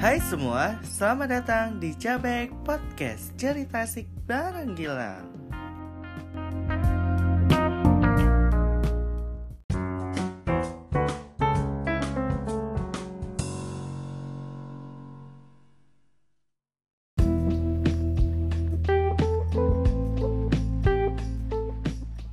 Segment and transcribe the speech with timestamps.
[0.00, 5.28] Hai semua, selamat datang di Jabek Podcast Cerita Asik Bareng Gilang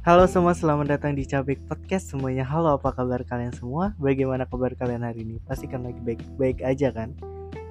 [0.07, 2.47] Halo semua, selamat datang di Cabek Podcast semuanya.
[2.47, 3.91] Halo, apa kabar kalian semua?
[3.99, 5.43] Bagaimana kabar kalian hari ini?
[5.43, 7.11] Pasti kan lagi baik-baik aja kan?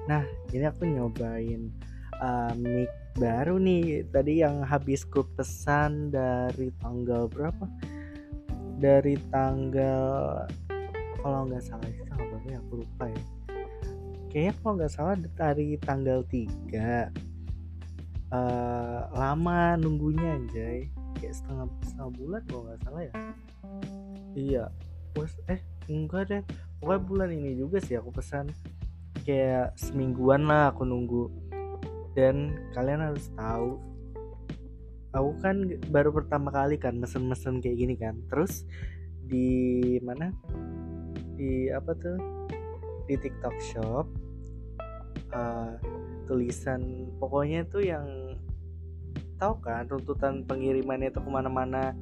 [0.07, 0.23] Nah,
[0.55, 1.71] ini aku nyobain
[2.23, 4.07] uh, mic baru nih.
[4.07, 7.67] Tadi yang habis ku pesan dari tanggal berapa?
[8.79, 10.47] Dari tanggal
[11.19, 12.57] kalau nggak salah itu tanggal berapa ya?
[12.63, 13.23] Aku lupa ya.
[14.31, 17.27] Kayaknya kalau nggak salah dari tanggal 3
[18.31, 23.13] uh, lama nunggunya anjay kayak setengah setengah bulan kalau nggak salah ya
[24.37, 24.65] iya
[25.49, 26.43] eh enggak deh
[26.77, 28.53] pokoknya bulan ini juga sih aku pesan
[29.27, 31.27] kayak semingguan lah aku nunggu.
[32.15, 33.77] Dan kalian harus tahu
[35.11, 38.15] aku kan baru pertama kali kan mesen-mesen kayak gini kan.
[38.31, 38.63] Terus
[39.27, 40.31] di mana?
[41.35, 42.15] Di apa tuh?
[43.07, 44.07] Di TikTok Shop
[45.31, 45.75] uh,
[46.27, 48.07] tulisan pokoknya tuh yang
[49.37, 51.93] tahu kan tuntutan pengirimannya itu ke mana-mana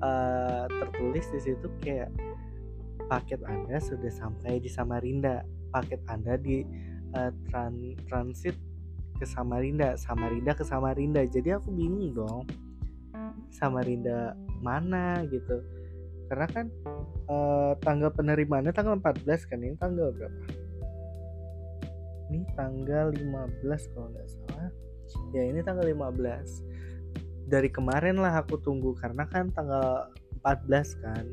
[0.00, 2.08] uh, tertulis di situ kayak
[3.10, 6.66] paket anda sudah sampai di Samarinda paket anda di
[7.14, 8.54] uh, tran transit
[9.20, 11.22] ke Samarinda Samarinda ke Samarinda.
[11.28, 12.44] Jadi aku bingung dong
[13.50, 15.60] Samarinda mana gitu.
[16.30, 16.66] Karena kan
[17.26, 20.40] uh, tanggal penerimaannya tanggal 14 kan ini tanggal berapa?
[22.30, 24.70] Ini tanggal 15 kalau nggak salah.
[25.34, 30.06] Ya ini tanggal 15 dari kemarin lah aku tunggu karena kan tanggal
[30.46, 31.24] 14 kan.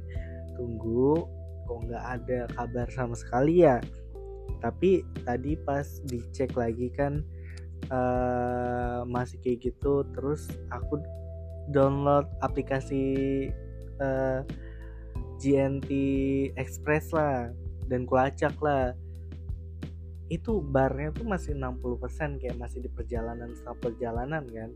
[0.58, 1.30] Tunggu
[1.70, 3.78] kok nggak ada kabar sama sekali ya
[4.60, 7.22] tapi tadi pas dicek lagi kan
[7.94, 11.02] uh, masih kayak gitu terus aku
[11.72, 13.04] download aplikasi
[14.00, 14.40] uh, eh,
[15.38, 15.90] GNT
[16.58, 17.52] Express lah
[17.88, 18.96] dan kulacak lah.
[20.28, 24.70] Itu barnya tuh masih 60% kayak masih di perjalanan setelah perjalanan kan.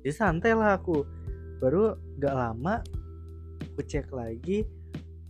[0.00, 1.04] Jadi santai lah aku.
[1.60, 2.82] Baru gak lama
[3.62, 4.64] aku cek lagi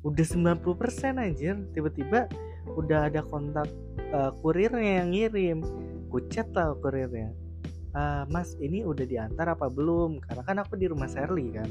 [0.06, 1.58] udah 90% anjir.
[1.74, 2.30] Tiba-tiba
[2.78, 3.68] udah ada kontak
[4.14, 5.58] uh, kurirnya yang ngirim.
[6.08, 7.32] Aku chat lah kurirnya.
[7.92, 10.20] Uh, mas ini udah diantar apa belum?
[10.24, 11.68] Karena kan aku di rumah Sherly kan.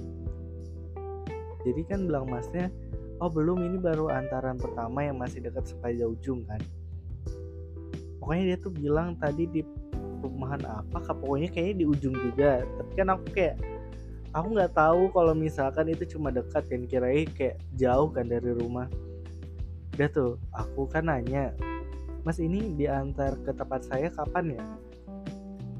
[1.62, 2.74] Jadi kan bilang masnya
[3.22, 6.62] oh belum ini baru antaran pertama yang masih dekat jauh ujung kan.
[8.18, 9.62] Pokoknya dia tuh bilang tadi di
[10.22, 12.66] perumahan apa kak pokoknya kayaknya di ujung juga.
[12.66, 13.56] Tapi kan aku kayak
[14.34, 18.90] aku nggak tahu kalau misalkan itu cuma dekat kan kirain kayak jauh kan dari rumah
[19.96, 21.52] udah tuh aku kan nanya
[22.22, 24.63] mas ini diantar ke tempat saya kapan ya?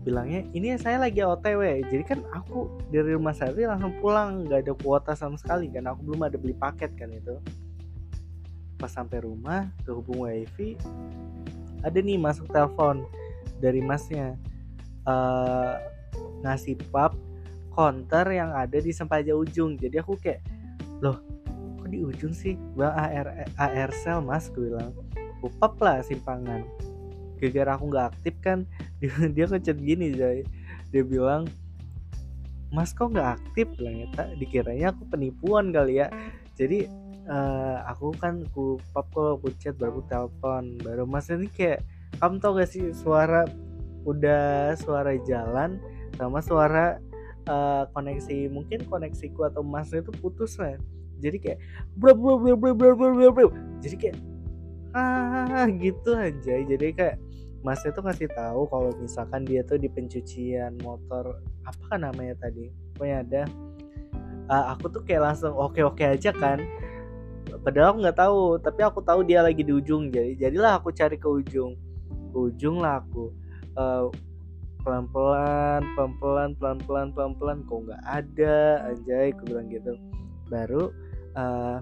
[0.02, 4.74] Bilangnya ini saya lagi otw jadi kan aku dari rumah saya langsung pulang nggak ada
[4.74, 7.38] kuota sama sekali kan aku belum ada beli paket kan itu.
[8.82, 10.74] Pas sampai rumah kehubung wifi
[11.86, 13.06] ada nih masuk telepon
[13.62, 14.34] dari masnya
[15.06, 15.78] uh,
[16.42, 17.14] ngasih pap
[17.72, 19.78] konter yang ada di Sempaja Ujung.
[19.78, 20.42] Jadi aku kayak
[21.02, 21.22] loh
[21.92, 22.56] di ujung sih.
[22.74, 24.96] Bang AR AR sel mas gue bilang.
[25.44, 26.64] Upap lah simpangan.
[27.38, 28.64] Gara-gara aku nggak aktif kan.
[29.02, 30.46] Dia, dia ngechat gini jadi
[30.94, 31.50] dia bilang
[32.70, 33.66] mas kok nggak aktif?
[33.74, 34.08] Bilang ya
[34.38, 36.08] dikiranya aku penipuan kali ya.
[36.54, 36.86] Jadi
[37.26, 40.78] uh, aku kan ku pop call ku chat baru ku telepon.
[40.86, 41.82] Baru mas ini kayak
[42.22, 43.50] kamu tau gak sih suara
[44.06, 45.82] udah suara jalan
[46.18, 47.02] sama suara
[47.50, 50.78] uh, koneksi mungkin koneksiku atau masnya itu putus lah
[51.22, 51.60] jadi kayak
[51.94, 53.48] bro bro bro bro bro bro bro
[53.80, 54.18] jadi kayak
[54.92, 57.16] ah gitu aja jadi kayak
[57.62, 62.74] masnya tuh ngasih tahu kalau misalkan dia tuh di pencucian motor apa kan namanya tadi?
[62.98, 63.44] Pokoknya ada.
[64.52, 66.60] Uh, aku tuh kayak langsung oke oke aja kan.
[67.62, 70.10] Padahal aku nggak tahu tapi aku tahu dia lagi di ujung.
[70.10, 71.78] Jadi jadilah aku cari ke ujung.
[72.34, 73.30] Ke ujung lah aku.
[73.78, 74.06] Eh, uh,
[74.82, 78.58] pelan pelan pelan pelan pelan pelan pelan kok nggak ada?
[78.90, 79.94] Anjay aku bilang gitu.
[80.50, 80.90] Baru
[81.36, 81.80] uh,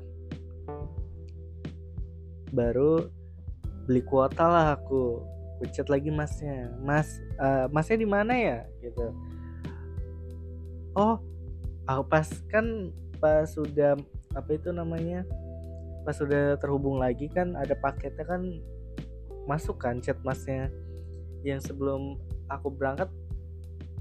[2.54, 3.10] baru
[3.86, 5.26] beli kuota lah aku.
[5.60, 6.72] Aku lagi masnya.
[6.80, 8.58] Mas uh, masnya di mana ya?
[8.80, 9.12] Gitu.
[10.96, 11.20] Oh
[11.84, 14.00] aku pas kan pas sudah
[14.38, 15.28] apa itu namanya?
[16.08, 18.42] Pas sudah terhubung lagi kan ada paketnya kan
[19.50, 20.72] masuk kan chat masnya.
[21.44, 22.16] Yang sebelum
[22.48, 23.12] aku berangkat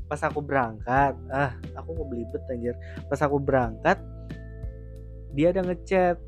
[0.08, 2.78] pas aku berangkat ah aku mau belibet anjir.
[3.10, 3.98] Pas aku berangkat
[5.38, 6.18] dia ada ngechat.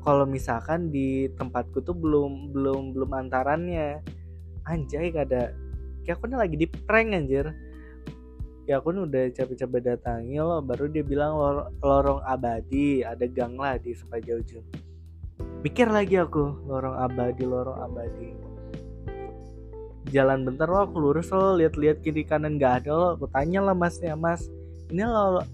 [0.00, 4.00] Kalau misalkan di tempatku tuh belum belum belum antarannya.
[4.64, 5.52] Anjay ada.
[6.08, 7.52] Kayak aku nih lagi di prank anjir.
[8.64, 13.56] Ya aku nih udah capek-capek datangi lo baru dia bilang lor lorong abadi ada gang
[13.56, 14.36] lah di Sepaja
[15.64, 18.28] mikir lagi aku lorong abadi lorong abadi.
[20.08, 23.08] Jalan bentar lo aku lurus lo lihat-lihat kiri kanan nggak ada lo.
[23.16, 24.48] Aku tanya lah masnya mas
[24.88, 25.04] ini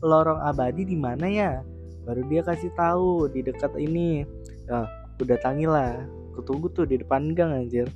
[0.02, 1.62] lorong abadi di mana ya
[2.04, 4.28] baru dia kasih tahu di dekat ini
[4.68, 4.84] ya
[5.20, 6.04] udah tangi lah
[6.36, 7.86] kutunggu tuh di depan gang anjir.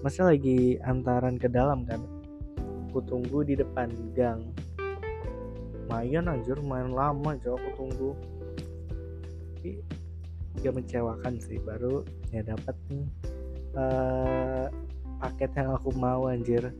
[0.00, 2.00] Masa lagi antaran ke dalam kan?
[2.88, 4.52] Aku tunggu di depan gang.
[5.88, 8.10] Lumayan anjir main lama aja aku tunggu.
[9.56, 9.80] Tapi
[10.60, 13.08] gak mengecewakan sih baru ya dapat nih
[13.72, 14.68] uh,
[15.20, 16.72] paket yang aku mau anjir.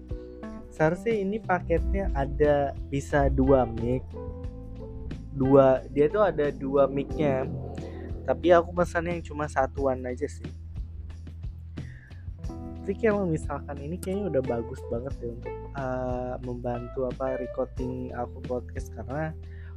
[0.72, 4.04] Seharusnya ini paketnya ada bisa dua mic
[5.32, 7.49] dua dia tuh ada dua micnya.
[8.23, 10.46] Tapi aku pesannya yang cuma satuan aja sih.
[12.82, 18.43] Tapi kalau misalkan ini kayaknya udah bagus banget ya untuk uh, membantu apa recording aku
[18.43, 18.90] podcast.
[18.90, 19.31] Karena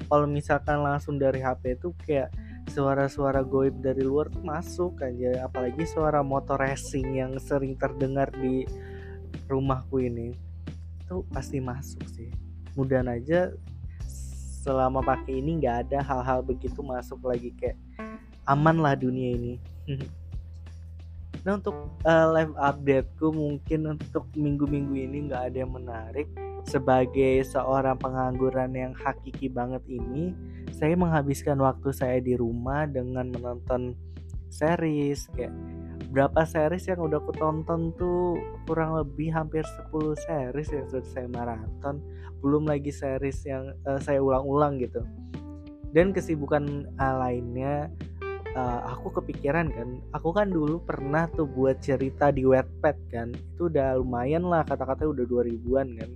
[0.10, 2.34] kalau misalkan langsung dari HP itu kayak
[2.74, 5.46] suara-suara goib dari luar tuh masuk aja.
[5.46, 8.66] Apalagi suara motor racing yang sering terdengar di
[9.46, 10.34] rumahku ini
[11.06, 12.34] itu pasti masuk sih.
[12.74, 13.54] Mudah aja
[14.66, 17.78] selama pakai ini nggak ada hal-hal begitu masuk lagi kayak
[18.50, 19.56] aman lah dunia ini.
[21.46, 26.26] Nah untuk uh, live updateku mungkin untuk minggu-minggu ini nggak ada yang menarik.
[26.66, 30.34] Sebagai seorang pengangguran yang hakiki banget ini
[30.74, 33.94] saya menghabiskan waktu saya di rumah dengan menonton
[34.50, 35.54] series kayak
[36.16, 41.28] berapa series yang udah aku tonton tuh kurang lebih hampir 10 series yang sudah saya
[41.28, 42.00] maraton.
[42.40, 45.04] Belum lagi series yang uh, saya ulang-ulang gitu.
[45.92, 47.92] Dan kesibukan uh, lainnya
[48.56, 53.36] uh, aku kepikiran kan aku kan dulu pernah tuh buat cerita di Wattpad kan.
[53.36, 56.12] Itu udah lumayan lah kata-kata udah 2000-an kan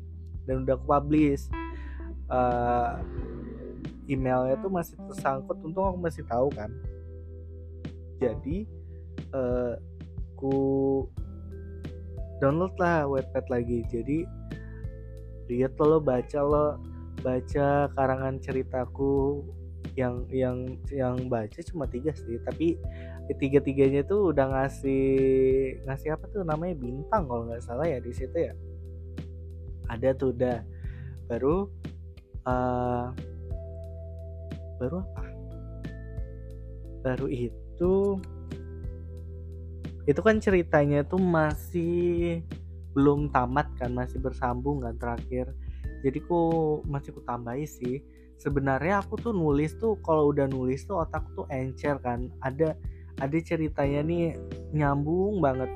[0.47, 1.43] dan udah aku publish.
[2.31, 3.03] Uh,
[4.07, 6.71] emailnya tuh masih tersangkut untung aku masih tahu kan.
[8.15, 8.63] Jadi
[9.35, 9.75] uh,
[10.39, 11.03] aku
[12.39, 13.83] download lah Wattpad lagi.
[13.91, 14.23] Jadi
[15.51, 16.79] lihat lo baca lo
[17.19, 19.43] baca karangan ceritaku
[19.99, 22.39] yang yang yang baca cuma tiga sih.
[22.47, 22.79] Tapi
[23.35, 25.03] tiga tiganya tuh udah ngasih
[25.83, 26.79] ngasih apa tuh namanya?
[26.79, 28.55] Bintang kalau nggak salah ya di situ ya.
[29.91, 30.63] Ada tuh udah.
[31.27, 31.67] Baru
[32.47, 33.11] uh,
[34.79, 35.23] baru apa?
[37.03, 38.15] Baru itu
[40.09, 42.41] itu kan ceritanya tuh masih
[42.97, 45.53] belum tamat kan masih bersambung kan terakhir.
[46.01, 46.41] Jadi ku
[46.89, 48.01] masih ku tambahi sih
[48.41, 52.25] sebenarnya aku tuh nulis tuh kalau udah nulis tuh otak tuh encer kan.
[52.41, 52.73] Ada
[53.21, 54.33] ada ceritanya nih
[54.73, 55.69] nyambung banget.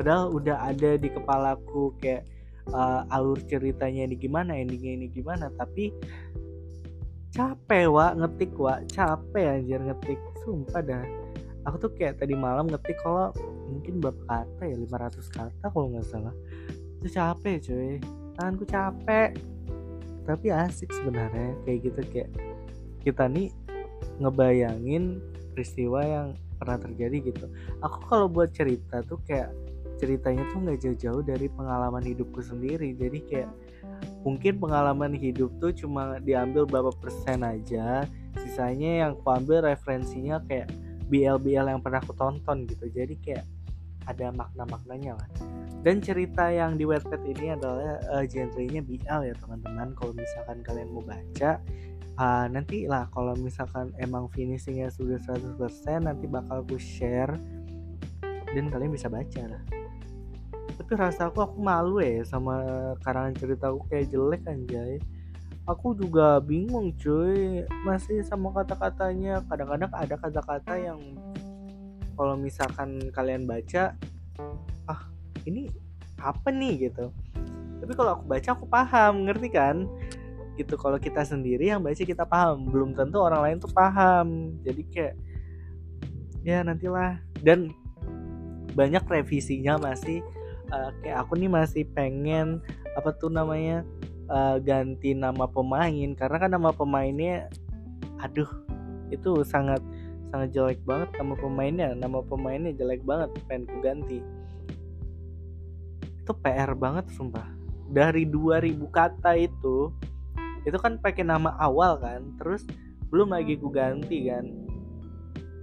[0.00, 2.24] Padahal udah ada di kepalaku kayak
[2.72, 5.92] uh, alur ceritanya ini gimana endingnya ini gimana tapi
[7.36, 10.16] capek wa ngetik wa capek anjir ngetik.
[10.40, 11.19] Sumpah dah
[11.64, 13.32] aku tuh kayak tadi malam ngetik kalau
[13.68, 16.34] mungkin berapa kata ya 500 kata kalau nggak salah.
[17.00, 17.96] Itu capek cuy.
[18.36, 19.30] Tanganku capek.
[20.24, 22.30] Tapi asik sebenarnya kayak gitu kayak
[23.02, 23.48] kita nih
[24.20, 25.18] ngebayangin
[25.56, 26.28] peristiwa yang
[26.60, 27.46] pernah terjadi gitu.
[27.80, 29.50] Aku kalau buat cerita tuh kayak
[29.96, 32.96] ceritanya tuh nggak jauh-jauh dari pengalaman hidupku sendiri.
[32.96, 33.50] Jadi kayak
[34.24, 38.04] mungkin pengalaman hidup tuh cuma diambil berapa persen aja
[38.40, 40.68] sisanya yang aku ambil referensinya kayak
[41.10, 42.86] BL-BL yang pernah aku tonton gitu.
[42.86, 43.44] Jadi kayak
[44.06, 45.28] ada makna-maknanya lah.
[45.80, 49.92] Dan cerita yang di Wattpad ini adalah uh, genrenya BL ya teman-teman.
[49.98, 51.60] Kalau misalkan kalian mau baca
[52.20, 55.56] uh, nanti lah kalau misalkan emang finishingnya sudah 100%
[56.04, 57.32] nanti bakal aku share
[58.52, 59.62] dan kalian bisa baca lah.
[60.76, 62.60] Tapi rasa aku aku malu ya sama
[63.04, 65.00] karangan cerita aku kayak jelek anjay
[65.68, 67.64] aku juga bingung cuy.
[67.84, 69.44] Masih sama kata-katanya.
[69.48, 71.00] Kadang-kadang ada kata-kata yang
[72.14, 73.96] kalau misalkan kalian baca
[74.84, 75.00] ah
[75.48, 75.72] ini
[76.20, 76.90] apa nih?
[76.90, 77.12] gitu.
[77.80, 79.88] Tapi kalau aku baca aku paham ngerti kan?
[80.56, 80.76] Gitu.
[80.76, 82.68] Kalau kita sendiri yang baca kita paham.
[82.68, 84.56] Belum tentu orang lain tuh paham.
[84.64, 85.14] Jadi kayak
[86.44, 87.20] ya nantilah.
[87.40, 87.72] Dan
[88.76, 90.22] banyak revisinya masih
[90.70, 92.62] uh, kayak aku nih masih pengen
[92.94, 93.82] apa tuh namanya
[94.30, 97.50] uh, ganti nama pemain karena kan nama pemainnya
[98.22, 98.48] aduh
[99.10, 99.82] itu sangat
[100.30, 104.22] sangat jelek banget nama pemainnya nama pemainnya jelek banget pengen ku ganti.
[106.22, 107.50] Itu PR banget sumpah.
[107.90, 109.90] Dari 2000 kata itu
[110.62, 112.62] itu kan pakai nama awal kan terus
[113.10, 114.46] belum lagi ku ganti kan.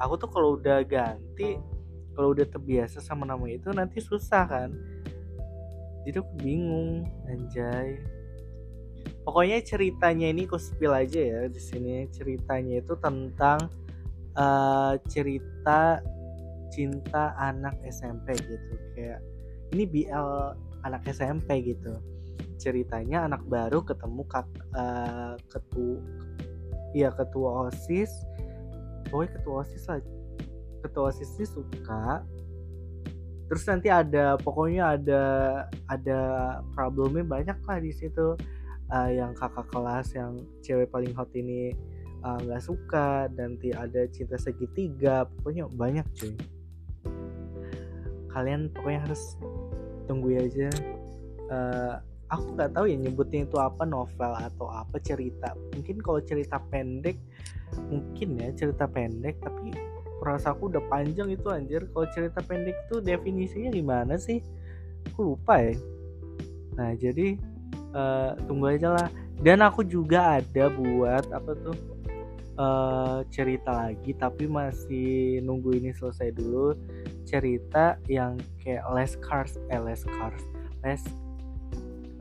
[0.04, 1.56] Aku tuh kalau udah ganti
[2.12, 4.70] kalau udah terbiasa sama nama itu nanti susah kan.
[6.04, 8.17] Jadi aku bingung anjay
[9.28, 12.08] pokoknya ceritanya ini aku spill aja ya di sini.
[12.16, 13.68] Ceritanya itu tentang
[14.40, 16.00] uh, cerita
[16.72, 18.74] cinta anak SMP gitu.
[18.96, 19.20] Kayak
[19.76, 20.56] ini BL
[20.88, 22.00] anak SMP gitu.
[22.56, 26.00] Ceritanya anak baru ketemu kak uh, ketua
[26.96, 28.10] iya ketua osis.
[29.12, 30.00] Pokoknya ketua osis lah.
[30.88, 32.24] Ketua osis sih suka.
[33.52, 35.24] Terus nanti ada pokoknya ada
[35.92, 36.22] ada
[36.72, 38.40] problemnya banyak lah di situ
[38.92, 41.76] uh, yang kakak kelas yang cewek paling hot ini
[42.18, 46.34] eh, nggak uh, suka nanti ada cinta segitiga pokoknya banyak cuy.
[48.34, 49.38] Kalian pokoknya harus
[50.10, 50.70] tunggu aja.
[51.48, 51.96] Uh,
[52.28, 55.56] aku nggak tahu ya nyebutnya itu apa novel atau apa cerita.
[55.76, 57.16] Mungkin kalau cerita pendek
[57.92, 59.76] mungkin ya cerita pendek tapi
[60.18, 61.86] perasa aku udah panjang itu anjir.
[61.94, 64.42] Kalau cerita pendek tuh definisinya gimana sih?
[65.14, 65.78] Aku lupa ya.
[66.76, 67.38] Nah jadi
[67.94, 69.08] uh, tunggu aja lah.
[69.38, 71.78] Dan aku juga ada buat apa tuh
[72.58, 76.74] uh, cerita lagi tapi masih nunggu ini selesai dulu.
[77.28, 80.42] Cerita yang kayak less cars eh less cars
[80.82, 81.04] less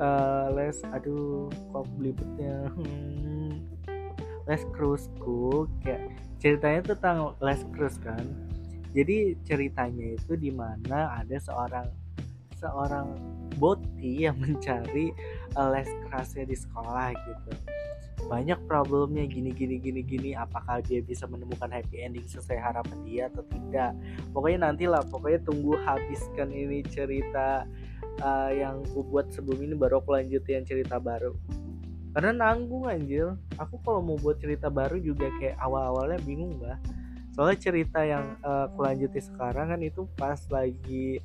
[0.03, 3.65] uh, les aduh kok belibetnya hmm,
[4.45, 8.23] les cruiseku kayak ceritanya tentang Les Cruz kan.
[8.97, 11.89] Jadi ceritanya itu di mana ada seorang
[12.57, 13.13] seorang
[13.61, 15.13] boti yang mencari
[15.73, 17.53] les kerasnya di sekolah gitu.
[18.27, 23.23] Banyak problemnya gini gini gini gini apakah dia bisa menemukan happy ending sesuai harapan dia
[23.31, 23.93] atau tidak.
[24.35, 27.65] Pokoknya nantilah pokoknya tunggu habiskan ini cerita
[28.21, 31.33] uh, yang ku buat sebelum ini baru aku lanjutin cerita baru.
[32.17, 33.37] Karena nanggung anjir.
[33.61, 36.81] Aku kalau mau buat cerita baru juga kayak awal-awalnya bingung bah
[37.37, 41.21] soalnya cerita yang uh, aku lanjutin sekarang kan itu pas lagi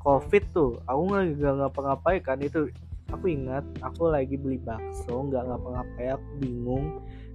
[0.00, 0.80] covid tuh.
[0.88, 2.72] Aku nggak ngapa-ngapain kan itu
[3.10, 6.86] aku ingat aku lagi beli bakso nggak ngapa-ngapain aku bingung.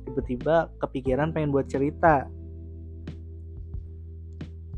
[0.06, 2.30] Tiba-tiba kepikiran pengen buat cerita.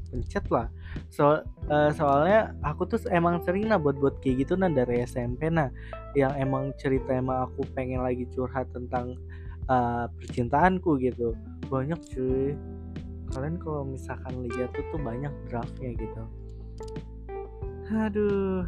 [0.08, 0.72] Pencet lah.
[1.12, 5.52] So uh, soalnya aku tuh emang sering nah buat buat kayak gitu nah dari SMP
[5.52, 5.70] nah.
[6.18, 9.20] Yang emang cerita emang aku pengen lagi curhat tentang
[9.68, 11.36] uh, percintaanku gitu.
[11.68, 12.56] Banyak cuy.
[13.36, 16.24] Kalian kalau misalkan lihat tuh tuh banyak draftnya gitu.
[17.92, 18.64] Aduh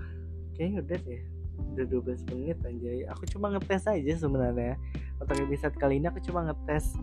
[0.60, 1.39] kayaknya udah deh
[1.76, 3.08] udah 12 menit anjay.
[3.08, 4.76] Aku cuma ngetes aja sebenarnya.
[5.20, 6.96] Untuk episode kali ini aku cuma ngetes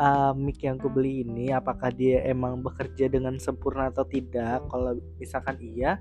[0.00, 4.64] uh, mic yang aku beli ini apakah dia emang bekerja dengan sempurna atau tidak.
[4.72, 6.00] Kalau misalkan iya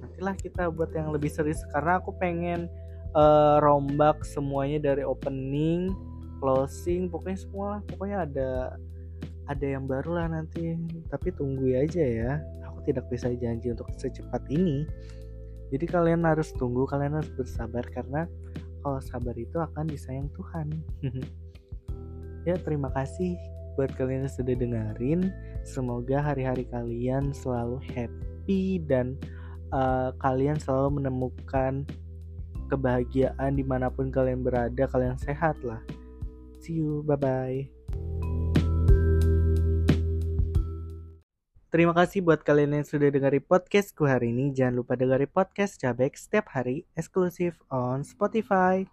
[0.00, 1.64] nantilah kita buat yang lebih serius.
[1.72, 2.68] Karena aku pengen
[3.16, 5.92] uh, rombak semuanya dari opening
[6.40, 7.70] closing pokoknya semua.
[7.88, 8.50] Pokoknya ada
[9.48, 10.76] ada yang baru lah nanti.
[11.08, 12.32] Tapi tunggu aja ya.
[12.68, 14.84] Aku tidak bisa janji untuk secepat ini
[15.70, 18.26] jadi kalian harus tunggu kalian harus bersabar karena
[18.82, 20.68] kalau sabar itu akan disayang Tuhan.
[22.48, 23.36] Ya terima kasih
[23.76, 25.28] buat kalian yang sudah dengerin.
[25.60, 29.20] Semoga hari-hari kalian selalu happy dan
[29.76, 31.84] uh, kalian selalu menemukan
[32.70, 35.82] kebahagiaan di mana pun kalian berada kalian sehat lah
[36.62, 37.66] see you bye bye
[41.70, 44.50] Terima kasih buat kalian yang sudah dengerin podcastku hari ini.
[44.50, 48.90] Jangan lupa dengerin podcast Cabek setiap hari eksklusif on Spotify.